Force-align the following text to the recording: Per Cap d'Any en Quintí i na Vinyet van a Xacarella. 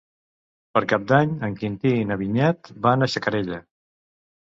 Per 0.77 0.81
Cap 0.93 1.05
d'Any 1.11 1.35
en 1.49 1.59
Quintí 1.61 1.93
i 1.99 2.09
na 2.15 2.19
Vinyet 2.25 2.75
van 2.89 3.11
a 3.11 3.15
Xacarella. 3.19 3.65